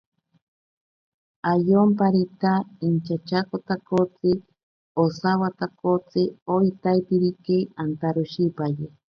[1.51, 2.51] Ayomparita
[2.87, 4.31] inchatyaakotakotsi
[5.03, 6.21] osawatakotsi
[6.55, 8.85] oitaiterike antaroshipaye.